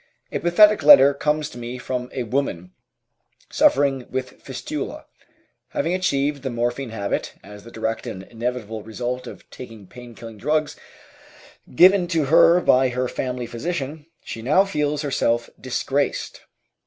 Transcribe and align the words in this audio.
A 0.31 0.39
pathetic 0.39 0.81
letter 0.81 1.13
comes 1.13 1.47
to 1.51 1.59
me 1.59 1.77
from 1.77 2.09
a 2.11 2.23
woman 2.23 2.71
suffering 3.51 4.07
with 4.09 4.41
fistula. 4.41 5.05
Having 5.73 5.93
achieved 5.93 6.41
the 6.41 6.49
morphine 6.49 6.89
habit 6.89 7.35
as 7.43 7.63
the 7.63 7.69
direct 7.71 8.07
and 8.07 8.23
inevitable 8.23 8.81
result 8.81 9.27
of 9.27 9.47
taking 9.51 9.85
pain 9.85 10.15
killing 10.15 10.37
drugs 10.39 10.75
given 11.75 12.07
to 12.07 12.25
her 12.33 12.59
by 12.61 12.89
her 12.89 13.07
family 13.07 13.45
physician, 13.45 14.07
she 14.23 14.41
now 14.41 14.65
feels 14.65 15.03
herself 15.03 15.51
disgraced. 15.59 16.41